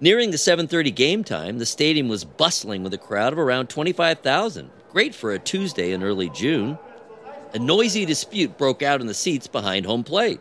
Nearing 0.00 0.32
the 0.32 0.38
7:30 0.38 0.90
game 0.90 1.22
time, 1.22 1.58
the 1.58 1.66
stadium 1.66 2.08
was 2.08 2.24
bustling 2.24 2.82
with 2.82 2.92
a 2.92 2.98
crowd 2.98 3.32
of 3.32 3.38
around 3.38 3.68
25,000. 3.68 4.70
Great 4.90 5.14
for 5.14 5.32
a 5.32 5.38
Tuesday 5.38 5.92
in 5.92 6.02
early 6.02 6.28
June. 6.30 6.78
A 7.52 7.58
noisy 7.58 8.04
dispute 8.04 8.58
broke 8.58 8.82
out 8.82 9.00
in 9.00 9.06
the 9.06 9.14
seats 9.14 9.46
behind 9.46 9.86
home 9.86 10.02
plate. 10.02 10.40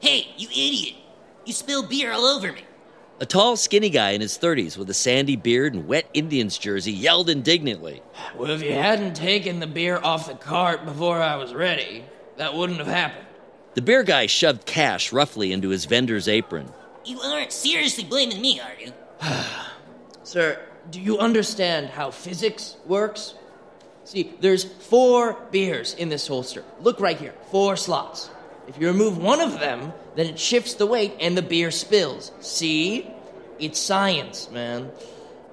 Hey, 0.00 0.28
you 0.38 0.48
idiot! 0.48 0.94
You 1.44 1.52
spilled 1.52 1.90
beer 1.90 2.10
all 2.12 2.24
over 2.24 2.52
me. 2.52 2.62
A 3.20 3.26
tall, 3.26 3.56
skinny 3.56 3.90
guy 3.90 4.12
in 4.12 4.22
his 4.22 4.38
30s 4.38 4.78
with 4.78 4.88
a 4.88 4.94
sandy 4.94 5.36
beard 5.36 5.74
and 5.74 5.86
wet 5.86 6.06
Indians 6.14 6.56
jersey 6.56 6.92
yelled 6.92 7.28
indignantly. 7.28 8.02
Well, 8.34 8.50
if 8.50 8.62
you 8.62 8.72
hadn't 8.72 9.14
taken 9.14 9.60
the 9.60 9.66
beer 9.66 10.00
off 10.02 10.26
the 10.26 10.34
cart 10.34 10.86
before 10.86 11.20
I 11.20 11.36
was 11.36 11.52
ready, 11.52 12.06
that 12.38 12.54
wouldn't 12.54 12.78
have 12.78 12.88
happened. 12.88 13.26
The 13.74 13.82
beer 13.82 14.04
guy 14.04 14.24
shoved 14.24 14.64
cash 14.64 15.12
roughly 15.12 15.52
into 15.52 15.68
his 15.68 15.84
vendor's 15.84 16.28
apron. 16.28 16.72
You 17.04 17.20
aren't 17.20 17.52
seriously 17.52 18.04
blaming 18.04 18.40
me, 18.40 18.60
are 18.60 18.74
you? 18.78 18.92
Sir, 20.22 20.60
do 20.90 21.00
you 21.00 21.18
understand 21.18 21.88
how 21.88 22.10
physics 22.10 22.76
works? 22.86 23.34
See, 24.04 24.32
there's 24.40 24.64
four 24.64 25.34
beers 25.50 25.94
in 25.94 26.08
this 26.08 26.26
holster. 26.26 26.64
Look 26.80 27.00
right 27.00 27.16
here, 27.16 27.34
four 27.50 27.76
slots. 27.76 28.30
If 28.66 28.78
you 28.78 28.86
remove 28.86 29.18
one 29.18 29.40
of 29.40 29.60
them, 29.60 29.92
then 30.14 30.26
it 30.26 30.38
shifts 30.38 30.74
the 30.74 30.86
weight 30.86 31.14
and 31.20 31.36
the 31.36 31.42
beer 31.42 31.70
spills. 31.70 32.32
See? 32.40 33.10
It's 33.58 33.78
science, 33.78 34.50
man. 34.50 34.90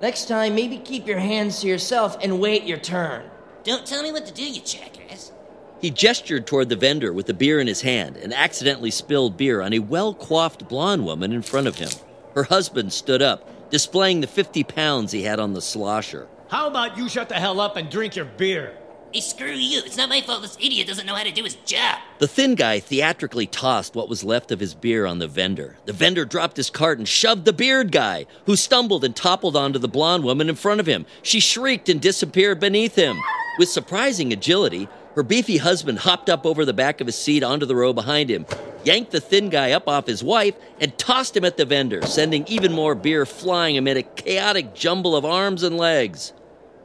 Next 0.01 0.27
time, 0.27 0.55
maybe 0.55 0.77
keep 0.77 1.07
your 1.07 1.19
hands 1.19 1.61
to 1.61 1.67
yourself 1.67 2.17
and 2.21 2.39
wait 2.39 2.63
your 2.63 2.77
turn. 2.77 3.29
Don't 3.63 3.85
tell 3.85 4.03
me 4.03 4.11
what 4.11 4.25
to 4.27 4.33
do, 4.33 4.43
you 4.43 4.61
jackass. 4.61 5.31
He 5.79 5.91
gestured 5.91 6.47
toward 6.47 6.69
the 6.69 6.75
vendor 6.75 7.13
with 7.13 7.27
the 7.27 7.33
beer 7.33 7.59
in 7.59 7.67
his 7.67 7.81
hand 7.81 8.17
and 8.17 8.33
accidentally 8.33 8.91
spilled 8.91 9.37
beer 9.37 9.61
on 9.61 9.73
a 9.73 9.79
well 9.79 10.13
coiffed 10.13 10.67
blonde 10.67 11.05
woman 11.05 11.31
in 11.31 11.41
front 11.43 11.67
of 11.67 11.77
him. 11.77 11.89
Her 12.33 12.43
husband 12.43 12.93
stood 12.93 13.21
up, 13.21 13.69
displaying 13.69 14.21
the 14.21 14.27
50 14.27 14.63
pounds 14.63 15.11
he 15.11 15.23
had 15.23 15.39
on 15.39 15.53
the 15.53 15.61
slosher. 15.61 16.27
How 16.49 16.67
about 16.67 16.97
you 16.97 17.09
shut 17.09 17.29
the 17.29 17.35
hell 17.35 17.59
up 17.59 17.75
and 17.75 17.89
drink 17.89 18.15
your 18.15 18.25
beer? 18.25 18.75
Hey, 19.13 19.21
screw 19.21 19.51
you. 19.51 19.81
It's 19.85 19.97
not 19.97 20.09
my 20.09 20.21
fault 20.21 20.41
this 20.41 20.57
idiot 20.59 20.87
doesn't 20.87 21.05
know 21.05 21.15
how 21.15 21.23
to 21.23 21.31
do 21.31 21.43
his 21.43 21.55
job. 21.65 21.99
The 22.19 22.27
thin 22.27 22.55
guy 22.55 22.79
theatrically 22.79 23.47
tossed 23.47 23.95
what 23.95 24.09
was 24.09 24.23
left 24.23 24.51
of 24.51 24.59
his 24.59 24.73
beer 24.73 25.05
on 25.05 25.19
the 25.19 25.27
vendor. 25.27 25.77
The 25.85 25.93
vendor 25.93 26.25
dropped 26.25 26.57
his 26.57 26.69
cart 26.69 26.97
and 26.97 27.07
shoved 27.07 27.45
the 27.45 27.53
beard 27.53 27.91
guy, 27.91 28.25
who 28.45 28.55
stumbled 28.55 29.05
and 29.05 29.15
toppled 29.15 29.55
onto 29.55 29.79
the 29.79 29.87
blonde 29.87 30.23
woman 30.23 30.49
in 30.49 30.55
front 30.55 30.81
of 30.81 30.87
him. 30.87 31.05
She 31.21 31.39
shrieked 31.39 31.87
and 31.87 32.01
disappeared 32.01 32.59
beneath 32.59 32.95
him. 32.95 33.17
With 33.57 33.69
surprising 33.69 34.33
agility, 34.33 34.87
her 35.17 35.23
beefy 35.23 35.57
husband 35.57 35.97
hopped 35.97 36.29
up 36.29 36.45
over 36.45 36.63
the 36.63 36.73
back 36.73 37.01
of 37.01 37.07
his 37.07 37.15
seat 37.15 37.41
onto 37.41 37.65
the 37.65 37.75
row 37.75 37.91
behind 37.91 38.29
him, 38.29 38.45
yanked 38.83 39.09
the 39.09 39.19
thin 39.19 39.49
guy 39.49 39.71
up 39.71 39.87
off 39.87 40.05
his 40.05 40.23
wife, 40.23 40.53
and 40.79 40.95
tossed 40.99 41.35
him 41.35 41.43
at 41.43 41.57
the 41.57 41.65
vendor, 41.65 42.05
sending 42.05 42.45
even 42.47 42.71
more 42.71 42.93
beer 42.93 43.25
flying 43.25 43.79
amid 43.79 43.97
a 43.97 44.03
chaotic 44.03 44.75
jumble 44.75 45.15
of 45.15 45.25
arms 45.25 45.63
and 45.63 45.75
legs. 45.75 46.33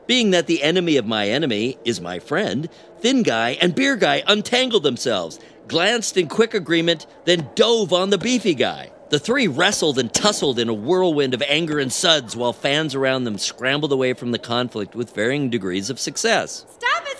Being 0.06 0.30
that 0.30 0.46
the 0.46 0.62
enemy 0.62 0.96
of 0.96 1.04
my 1.04 1.28
enemy 1.28 1.76
is 1.84 2.00
my 2.00 2.20
friend, 2.20 2.70
Thin 3.00 3.22
Guy 3.22 3.50
and 3.60 3.74
Beer 3.74 3.96
Guy 3.96 4.22
untangled 4.26 4.82
themselves, 4.82 5.38
glanced 5.68 6.16
in 6.16 6.26
quick 6.26 6.54
agreement, 6.54 7.06
then 7.26 7.50
dove 7.54 7.92
on 7.92 8.08
the 8.08 8.16
Beefy 8.16 8.54
Guy. 8.54 8.92
The 9.10 9.18
three 9.18 9.46
wrestled 9.46 9.98
and 9.98 10.10
tussled 10.10 10.58
in 10.58 10.70
a 10.70 10.74
whirlwind 10.74 11.34
of 11.34 11.42
anger 11.42 11.78
and 11.78 11.92
suds 11.92 12.34
while 12.34 12.54
fans 12.54 12.94
around 12.94 13.24
them 13.24 13.36
scrambled 13.36 13.92
away 13.92 14.14
from 14.14 14.30
the 14.30 14.38
conflict 14.38 14.94
with 14.94 15.14
varying 15.14 15.50
degrees 15.50 15.90
of 15.90 16.00
success. 16.00 16.64
Stop 16.70 17.04
it! 17.04 17.11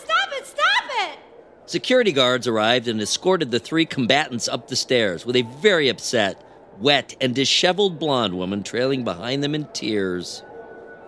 Security 1.72 2.12
guards 2.12 2.46
arrived 2.46 2.86
and 2.86 3.00
escorted 3.00 3.50
the 3.50 3.58
three 3.58 3.86
combatants 3.86 4.46
up 4.46 4.68
the 4.68 4.76
stairs 4.76 5.24
with 5.24 5.36
a 5.36 5.40
very 5.40 5.88
upset, 5.88 6.44
wet, 6.78 7.16
and 7.18 7.34
disheveled 7.34 7.98
blonde 7.98 8.34
woman 8.34 8.62
trailing 8.62 9.04
behind 9.04 9.42
them 9.42 9.54
in 9.54 9.64
tears 9.72 10.42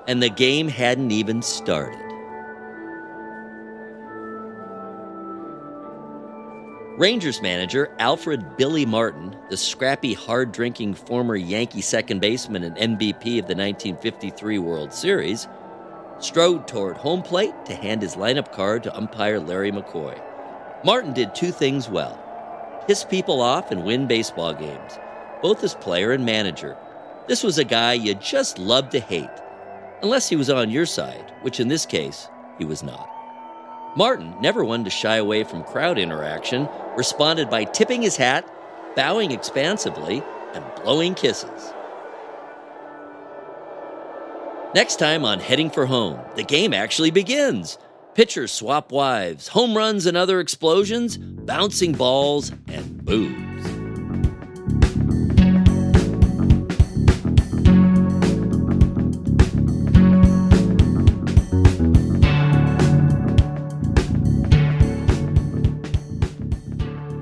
and 0.09 0.23
the 0.23 0.31
game 0.31 0.69
hadn't 0.69 1.11
even 1.11 1.43
started. 1.43 2.01
Rangers 6.97 7.43
manager 7.43 7.95
Alfred 7.99 8.57
Billy 8.57 8.87
Martin, 8.87 9.37
the 9.51 9.59
scrappy, 9.59 10.15
hard 10.15 10.51
drinking 10.51 10.95
former 10.95 11.37
Yankee 11.37 11.83
second 11.83 12.23
baseman 12.23 12.65
and 12.65 12.99
MVP 12.99 13.39
of 13.39 13.49
the 13.49 13.55
1953 13.55 14.59
World 14.61 14.95
Series, 14.95 15.47
strode 16.21 16.67
toward 16.67 16.97
home 16.97 17.21
plate 17.21 17.53
to 17.67 17.75
hand 17.75 18.01
his 18.01 18.17
lineup 18.17 18.51
card 18.51 18.83
to 18.85 18.97
umpire 18.97 19.39
Larry 19.39 19.71
McCoy. 19.71 20.19
Martin 20.85 21.15
did 21.15 21.35
two 21.35 21.51
things 21.51 21.89
well 21.89 22.21
piss 22.87 23.05
people 23.05 23.41
off 23.41 23.71
and 23.71 23.83
win 23.83 24.07
baseball 24.07 24.53
games, 24.53 24.99
both 25.41 25.65
as 25.65 25.75
player 25.77 26.13
and 26.13 26.27
manager. 26.27 26.77
This 27.27 27.43
was 27.43 27.57
a 27.57 27.65
guy 27.65 27.95
you 27.95 28.15
just 28.15 28.59
loved 28.59 28.93
to 28.93 29.01
hate 29.01 29.31
unless 30.03 30.29
he 30.29 30.37
was 30.37 30.51
on 30.51 30.71
your 30.71 30.85
side, 30.85 31.33
which 31.41 31.61
in 31.61 31.69
this 31.69 31.87
case, 31.87 32.29
he 32.59 32.67
was 32.67 32.83
not. 32.83 33.09
Martin, 33.97 34.35
never 34.43 34.63
one 34.63 34.85
to 34.85 34.91
shy 34.91 35.17
away 35.17 35.45
from 35.45 35.63
crowd 35.63 35.99
interaction, 35.99 36.69
responded 36.95 37.49
by 37.49 37.65
tipping 37.65 38.03
his 38.03 38.17
hat, 38.17 38.47
bowing 38.95 39.31
expansively, 39.31 40.23
and 40.53 40.65
blowing 40.83 41.15
kisses. 41.15 41.73
Next 44.75 44.97
time 44.97 45.25
on 45.25 45.41
Heading 45.41 45.71
for 45.71 45.87
Home, 45.87 46.21
the 46.35 46.43
game 46.43 46.75
actually 46.75 47.11
begins. 47.11 47.79
Pitchers 48.15 48.53
swap 48.53 48.93
wives, 48.93 49.49
home 49.49 49.77
runs 49.77 50.07
and 50.07 50.17
other 50.17 50.39
explosions, 50.39 51.17
bouncing 51.19 51.91
balls, 51.91 52.53
and 52.69 53.05
boos. 53.05 53.35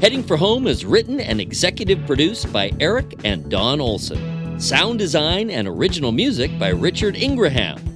Heading 0.02 0.22
for 0.22 0.36
Home 0.36 0.66
is 0.66 0.84
written 0.84 1.20
and 1.20 1.40
executive 1.40 2.04
produced 2.06 2.52
by 2.52 2.70
Eric 2.80 3.18
and 3.24 3.50
Dawn 3.50 3.80
Olsen. 3.80 4.60
Sound 4.60 4.98
design 4.98 5.48
and 5.48 5.66
original 5.66 6.12
music 6.12 6.50
by 6.58 6.68
Richard 6.68 7.16
Ingraham. 7.16 7.91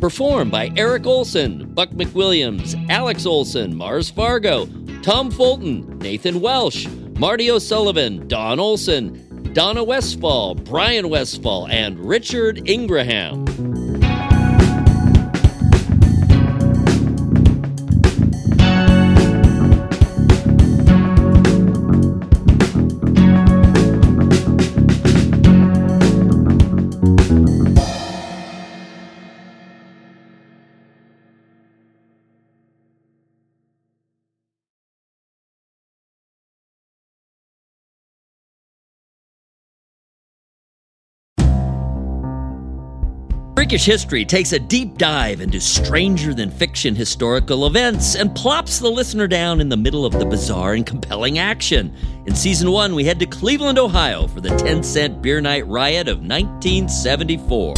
Performed 0.00 0.50
by 0.50 0.72
Eric 0.76 1.04
Olsen, 1.04 1.74
Buck 1.74 1.90
McWilliams, 1.90 2.88
Alex 2.88 3.26
Olsen, 3.26 3.76
Mars 3.76 4.08
Fargo, 4.08 4.66
Tom 5.02 5.30
Fulton, 5.30 5.98
Nathan 5.98 6.40
Welsh, 6.40 6.86
Marty 7.18 7.50
O'Sullivan, 7.50 8.26
Dawn 8.26 8.58
Olsen, 8.58 9.52
Donna 9.52 9.84
Westfall, 9.84 10.54
Bryan 10.54 11.10
Westfall, 11.10 11.68
and 11.68 11.98
Richard 11.98 12.66
Ingraham. 12.66 13.44
Freakish 43.70 43.86
History 43.86 44.24
takes 44.24 44.50
a 44.52 44.58
deep 44.58 44.98
dive 44.98 45.40
into 45.40 45.60
stranger 45.60 46.34
than 46.34 46.50
fiction 46.50 46.96
historical 46.96 47.68
events 47.68 48.16
and 48.16 48.34
plops 48.34 48.80
the 48.80 48.90
listener 48.90 49.28
down 49.28 49.60
in 49.60 49.68
the 49.68 49.76
middle 49.76 50.04
of 50.04 50.12
the 50.12 50.26
bizarre 50.26 50.72
and 50.72 50.84
compelling 50.84 51.38
action. 51.38 51.94
In 52.26 52.34
season 52.34 52.72
one, 52.72 52.96
we 52.96 53.04
head 53.04 53.20
to 53.20 53.26
Cleveland, 53.26 53.78
Ohio 53.78 54.26
for 54.26 54.40
the 54.40 54.48
10 54.56 54.82
cent 54.82 55.22
beer 55.22 55.40
night 55.40 55.64
riot 55.68 56.08
of 56.08 56.18
1974. 56.18 57.74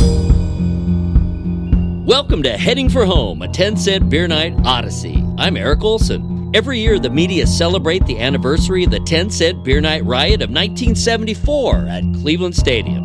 Welcome 2.07 2.43
to 2.45 2.57
Heading 2.57 2.89
for 2.89 3.05
Home, 3.05 3.43
a 3.43 3.49
10 3.49 3.77
cent 3.77 4.09
beer 4.09 4.27
night 4.27 4.55
odyssey. 4.65 5.23
I'm 5.37 5.59
Eric 5.59 5.85
Olsen. 5.85 6.53
Every 6.55 6.79
year, 6.81 6.99
the 6.99 7.11
media 7.11 7.47
celebrate 7.47 8.07
the 8.07 8.19
anniversary 8.19 8.85
of 8.85 8.93
the 8.93 9.01
10 9.01 9.29
cent 9.29 9.63
beer 9.63 9.83
night 9.83 10.07
riot 10.07 10.41
of 10.41 10.49
1974 10.49 11.77
at 11.89 12.03
Cleveland 12.23 12.57
Stadium. 12.57 13.02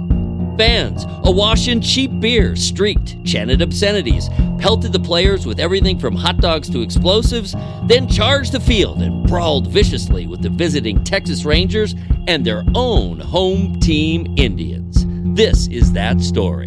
Fans, 0.57 1.05
awash 1.23 1.67
in 1.67 1.81
cheap 1.81 2.19
beer, 2.19 2.55
streaked, 2.55 3.23
chanted 3.23 3.61
obscenities, 3.61 4.27
pelted 4.57 4.91
the 4.91 4.99
players 4.99 5.45
with 5.45 5.59
everything 5.59 5.99
from 5.99 6.15
hot 6.15 6.37
dogs 6.37 6.67
to 6.69 6.81
explosives, 6.81 7.55
then 7.83 8.07
charged 8.07 8.53
the 8.53 8.59
field 8.59 9.03
and 9.03 9.27
brawled 9.27 9.67
viciously 9.67 10.25
with 10.25 10.41
the 10.41 10.49
visiting 10.49 11.03
Texas 11.03 11.45
Rangers 11.45 11.93
and 12.27 12.43
their 12.43 12.63
own 12.73 13.19
home 13.19 13.79
team 13.79 14.33
Indians. 14.35 15.05
This 15.37 15.67
is 15.67 15.91
that 15.93 16.21
story. 16.21 16.65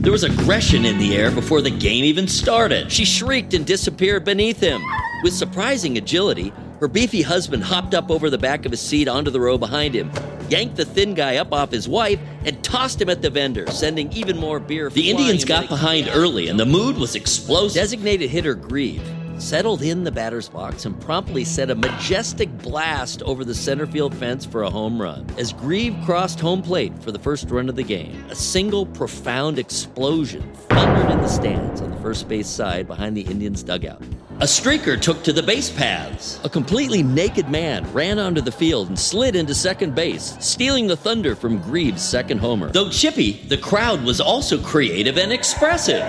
There 0.00 0.12
was 0.12 0.24
aggression 0.24 0.86
in 0.86 0.98
the 0.98 1.14
air 1.14 1.30
before 1.30 1.60
the 1.60 1.70
game 1.70 2.04
even 2.04 2.26
started. 2.26 2.90
She 2.90 3.04
shrieked 3.04 3.52
and 3.52 3.66
disappeared 3.66 4.24
beneath 4.24 4.58
him. 4.58 4.82
With 5.22 5.34
surprising 5.34 5.98
agility, 5.98 6.52
her 6.82 6.88
beefy 6.88 7.22
husband 7.22 7.62
hopped 7.62 7.94
up 7.94 8.10
over 8.10 8.28
the 8.28 8.36
back 8.36 8.64
of 8.64 8.72
his 8.72 8.80
seat 8.80 9.06
onto 9.06 9.30
the 9.30 9.38
row 9.38 9.56
behind 9.56 9.94
him, 9.94 10.10
yanked 10.48 10.74
the 10.74 10.84
thin 10.84 11.14
guy 11.14 11.36
up 11.36 11.52
off 11.52 11.70
his 11.70 11.88
wife, 11.88 12.18
and 12.44 12.60
tossed 12.64 13.00
him 13.00 13.08
at 13.08 13.22
the 13.22 13.30
vendor, 13.30 13.70
sending 13.70 14.12
even 14.12 14.36
more 14.36 14.58
beer. 14.58 14.90
The 14.90 15.08
Indians 15.08 15.44
got 15.44 15.68
behind 15.68 16.10
early, 16.12 16.48
and 16.48 16.58
the 16.58 16.66
mood 16.66 16.98
was 16.98 17.14
explosive. 17.14 17.80
Designated 17.80 18.30
hitter 18.30 18.56
Grieve 18.56 19.08
settled 19.38 19.82
in 19.82 20.02
the 20.02 20.10
batter's 20.10 20.48
box 20.48 20.84
and 20.84 21.00
promptly 21.00 21.44
set 21.44 21.70
a 21.70 21.74
majestic 21.76 22.50
blast 22.58 23.22
over 23.22 23.44
the 23.44 23.54
center 23.54 23.86
field 23.86 24.12
fence 24.16 24.44
for 24.44 24.64
a 24.64 24.70
home 24.70 25.00
run. 25.00 25.24
As 25.38 25.52
Grieve 25.52 25.96
crossed 26.04 26.40
home 26.40 26.62
plate 26.62 26.96
for 27.00 27.12
the 27.12 27.18
first 27.20 27.48
run 27.48 27.68
of 27.68 27.76
the 27.76 27.84
game, 27.84 28.24
a 28.28 28.34
single 28.34 28.86
profound 28.86 29.56
explosion 29.60 30.42
thundered 30.68 31.12
in 31.12 31.18
the 31.18 31.28
stands 31.28 31.80
on 31.80 31.90
the 31.90 31.96
first 31.98 32.28
base 32.28 32.48
side 32.48 32.88
behind 32.88 33.16
the 33.16 33.22
Indians' 33.22 33.62
dugout. 33.62 34.02
A 34.40 34.44
streaker 34.44 35.00
took 35.00 35.22
to 35.22 35.32
the 35.32 35.42
base 35.42 35.70
paths. 35.70 36.40
A 36.42 36.48
completely 36.48 37.02
naked 37.02 37.48
man 37.48 37.90
ran 37.92 38.18
onto 38.18 38.40
the 38.40 38.50
field 38.50 38.88
and 38.88 38.98
slid 38.98 39.36
into 39.36 39.54
second 39.54 39.94
base, 39.94 40.36
stealing 40.40 40.88
the 40.88 40.96
thunder 40.96 41.36
from 41.36 41.60
Grieve's 41.60 42.02
second 42.02 42.38
homer. 42.38 42.72
Though 42.72 42.90
chippy, 42.90 43.44
the 43.46 43.56
crowd 43.56 44.02
was 44.02 44.20
also 44.20 44.58
creative 44.60 45.16
and 45.16 45.32
expressive. 45.32 46.02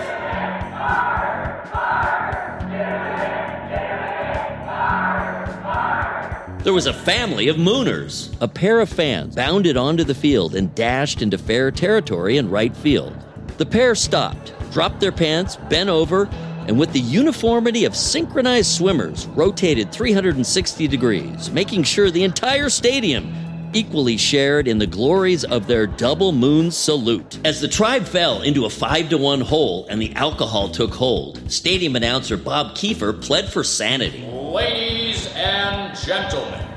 There 6.64 6.74
was 6.74 6.88
a 6.88 6.94
family 6.94 7.50
of 7.50 7.58
Mooners. 7.58 8.34
A 8.42 8.48
pair 8.48 8.80
of 8.80 8.90
fans 8.90 9.36
bounded 9.36 9.78
onto 9.78 10.06
the 10.06 10.16
field 10.16 10.56
and 10.56 10.74
dashed 10.74 11.22
into 11.22 11.38
fair 11.38 11.70
territory 11.72 12.38
in 12.38 12.50
right 12.50 12.76
field. 12.76 13.16
The 13.58 13.66
pair 13.66 13.94
stopped, 13.94 14.54
dropped 14.72 15.02
their 15.02 15.12
pants, 15.12 15.58
bent 15.70 15.90
over, 15.90 16.30
and 16.68 16.80
with 16.80 16.94
the 16.94 17.00
uniformity 17.00 17.86
of 17.86 17.96
synchronized 17.96 18.72
swimmers, 18.72 19.28
rotated 19.28 19.92
360 19.92 20.88
degrees, 20.88 21.52
making 21.52 21.84
sure 21.84 22.10
the 22.10 22.24
entire 22.24 22.70
stadium 22.70 23.34
equally 23.74 24.18
shared 24.18 24.68
in 24.68 24.78
the 24.78 24.88
glories 24.88 25.44
of 25.44 25.68
their 25.68 25.88
double 25.88 26.32
moon 26.32 26.72
salute. 26.72 27.40
As 27.44 27.60
the 27.60 27.68
tribe 27.68 28.06
fell 28.06 28.42
into 28.42 28.66
a 28.66 28.70
5 28.70 29.10
to 29.10 29.18
1 29.18 29.42
hole 29.42 29.88
and 29.90 30.02
the 30.02 30.14
alcohol 30.16 30.70
took 30.70 30.94
hold, 30.94 31.52
stadium 31.52 31.96
announcer 31.96 32.38
Bob 32.38 32.76
Kiefer 32.76 33.20
pled 33.20 33.52
for 33.52 33.64
sanity. 33.64 34.26
Ladies 34.28 35.28
and 35.36 35.98
gentlemen, 35.98 36.68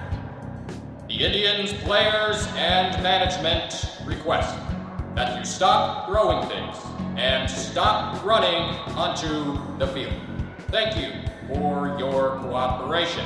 the 1.09 1.25
Indians 1.25 1.73
players 1.85 2.47
and 2.57 3.03
management 3.03 3.99
request 4.05 4.57
that 5.15 5.39
you 5.39 5.45
stop 5.45 6.09
throwing 6.09 6.49
things 6.49 6.77
and 7.17 7.51
stop 7.51 8.25
running 8.25 8.63
onto 8.95 9.79
the 9.79 9.87
field. 9.89 10.15
Thank 10.69 10.97
you 10.97 11.13
for 11.49 11.97
your 11.99 12.39
cooperation. 12.41 13.25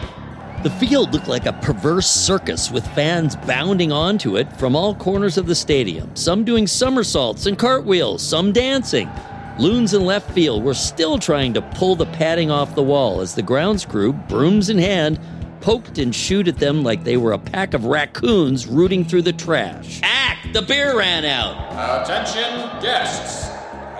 The 0.63 0.71
field 0.71 1.13
looked 1.13 1.27
like 1.27 1.47
a 1.47 1.55
perverse 1.55 2.09
circus 2.09 2.71
with 2.71 2.87
fans 2.89 3.35
bounding 3.35 3.93
onto 3.93 4.37
it 4.37 4.55
from 4.59 4.77
all 4.77 4.95
corners 4.95 5.39
of 5.39 5.47
the 5.47 5.55
stadium, 5.55 6.15
some 6.15 6.45
doing 6.45 6.67
somersaults 6.67 7.47
and 7.47 7.59
cartwheels, 7.59 8.23
some 8.23 8.53
dancing. 8.53 9.11
Loons 9.59 9.95
in 9.95 10.05
left 10.05 10.31
field 10.33 10.63
were 10.63 10.75
still 10.75 11.19
trying 11.19 11.55
to 11.55 11.63
pull 11.63 11.97
the 11.97 12.07
padding 12.07 12.51
off 12.51 12.75
the 12.75 12.83
wall 12.83 13.21
as 13.21 13.35
the 13.35 13.43
grounds 13.43 13.87
crew, 13.87 14.13
brooms 14.13 14.69
in 14.69 14.79
hand, 14.79 15.19
poked 15.61 15.99
and 15.99 16.15
shooed 16.15 16.49
at 16.49 16.59
them 16.59 16.83
like 16.83 17.05
they 17.05 17.17
were 17.17 17.33
a 17.33 17.39
pack 17.39 17.75
of 17.75 17.87
raccoons 17.87 18.67
rooting 18.67 19.05
through 19.05 19.23
the 19.23 19.33
trash. 19.33 20.01
Act! 20.03 20.53
The 20.53 20.63
beer 20.63 20.97
ran 20.97 21.25
out! 21.25 22.03
Attention, 22.03 22.83
guests. 22.83 23.50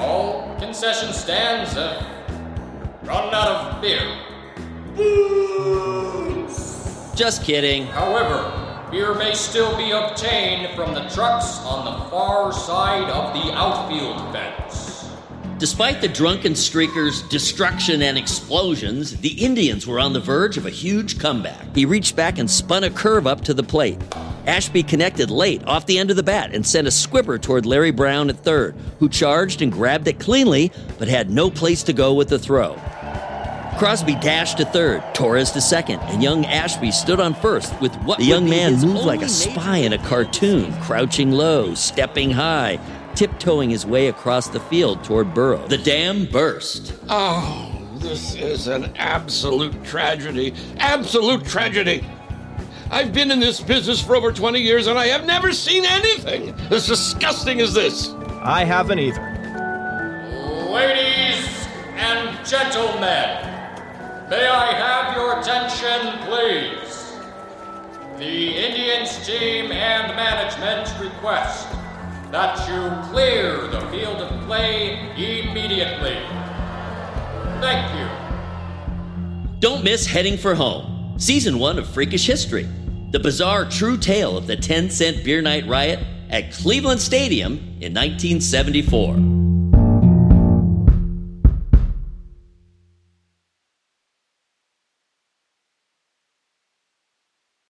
All 0.01 0.57
concession 0.59 1.13
stands 1.13 1.73
have 1.75 2.05
run 3.03 3.35
out 3.35 3.49
of 3.49 3.83
beer. 3.83 4.17
Just 7.15 7.45
kidding. 7.45 7.87
However, 7.87 8.89
beer 8.91 9.15
may 9.15 9.35
still 9.35 9.77
be 9.77 9.91
obtained 9.91 10.75
from 10.75 10.95
the 10.95 11.03
trucks 11.11 11.59
on 11.67 11.85
the 11.85 12.11
far 12.11 12.51
side 12.53 13.11
of 13.11 13.35
the 13.35 13.53
outfield 13.53 14.33
fence. 14.33 14.80
Despite 15.61 16.01
the 16.01 16.09
drunken 16.09 16.55
streakers' 16.55 17.29
destruction 17.29 18.01
and 18.01 18.17
explosions, 18.17 19.19
the 19.19 19.45
Indians 19.45 19.87
were 19.87 20.01
on 20.01 20.15
the 20.15 20.19
verge 20.19 20.57
of 20.57 20.65
a 20.65 20.71
huge 20.71 21.19
comeback. 21.19 21.77
He 21.77 21.85
reached 21.85 22.17
back 22.17 22.39
and 22.39 22.51
spun 22.51 22.83
a 22.83 22.89
curve 22.89 23.27
up 23.27 23.43
to 23.43 23.53
the 23.53 23.63
plate. 23.63 23.99
Ashby 24.47 24.83
connected 24.83 25.31
late 25.31 25.63
off 25.67 25.85
the 25.85 25.99
end 25.99 26.09
of 26.09 26.17
the 26.17 26.23
bat 26.23 26.55
and 26.55 26.67
sent 26.67 26.89
a 26.89 26.91
squibber 26.91 27.37
toward 27.37 27.67
Larry 27.67 27.91
Brown 27.91 28.31
at 28.31 28.39
third, 28.39 28.75
who 29.01 29.11
charged 29.11 29.61
and 29.61 29.71
grabbed 29.71 30.09
it 30.09 30.19
cleanly, 30.19 30.73
but 30.99 31.09
had 31.09 31.29
no 31.29 31.51
place 31.51 31.83
to 31.83 31.93
go 31.93 32.15
with 32.15 32.31
the 32.31 32.39
throw. 32.39 32.81
Crosby 33.77 34.15
dashed 34.15 34.59
to 34.59 34.65
third, 34.65 35.03
Torres 35.15 35.51
to 35.53 35.61
second, 35.61 36.01
and 36.05 36.23
young 36.23 36.47
Ashby 36.47 36.91
stood 36.91 37.21
on 37.21 37.35
first 37.35 37.79
with 37.83 37.95
what 37.97 38.19
the 38.19 38.25
young 38.25 38.49
man 38.49 38.81
moved 38.81 39.05
like 39.05 39.23
a 39.23 39.29
spy 39.29 39.79
in 39.79 39.93
a 39.93 39.99
cartoon, 40.07 40.73
crouching 40.83 41.33
low, 41.33 41.75
stepping 41.75 42.31
high, 42.31 42.79
tiptoeing 43.15 43.71
his 43.71 43.85
way 43.87 44.09
across 44.09 44.49
the 44.49 44.61
field 44.61 45.05
toward 45.05 45.35
Burrow. 45.35 45.67
The 45.69 45.79
dam 45.79 46.27
burst. 46.27 46.95
Oh, 47.09 47.81
this 47.97 48.35
is 48.35 48.67
an 48.67 48.95
absolute 48.97 49.85
tragedy. 49.85 50.55
Absolute 50.79 51.45
tragedy. 51.45 52.05
I've 52.91 53.13
been 53.13 53.31
in 53.31 53.39
this 53.39 53.61
business 53.61 54.03
for 54.03 54.17
over 54.17 54.33
20 54.33 54.59
years 54.59 54.87
and 54.87 54.99
I 54.99 55.07
have 55.07 55.25
never 55.25 55.53
seen 55.53 55.85
anything 55.85 56.51
as 56.71 56.87
disgusting 56.87 57.61
as 57.61 57.73
this. 57.73 58.11
I 58.43 58.65
haven't 58.65 58.99
either. 58.99 59.23
Ladies 60.69 61.67
and 61.95 62.45
gentlemen, 62.47 63.47
may 64.29 64.47
I 64.47 64.73
have 64.73 65.17
your 65.17 65.39
attention, 65.39 66.19
please? 66.27 67.17
The 68.19 68.57
Indians 68.57 69.25
team 69.27 69.73
and 69.73 70.17
management 70.17 71.01
request 71.01 71.69
that 72.31 72.69
you 72.69 73.11
clear 73.11 73.67
the 73.67 73.81
field 73.89 74.19
of 74.19 74.47
play 74.47 74.95
immediately. 75.17 76.17
Thank 77.61 77.93
you. 77.99 79.59
Don't 79.59 79.83
miss 79.83 80.07
Heading 80.07 80.39
for 80.39 80.55
Home, 80.55 81.19
Season 81.19 81.59
1 81.59 81.79
of 81.79 81.89
Freakish 81.89 82.27
History, 82.27 82.69
the 83.11 83.19
bizarre 83.19 83.65
true 83.65 83.99
tale 83.99 84.37
of 84.37 84.47
the 84.47 84.57
10 84.57 84.91
cent 84.91 85.25
beer 85.25 85.43
night 85.43 85.67
riot 85.67 85.99
at 86.31 86.53
Cleveland 86.53 87.01
Stadium 87.01 87.59
in 87.81 87.93
1974. 87.93 89.40